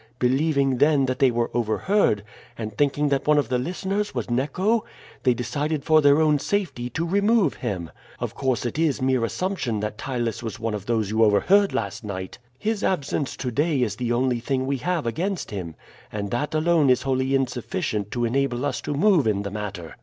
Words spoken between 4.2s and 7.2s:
Neco, they decided for their own safety to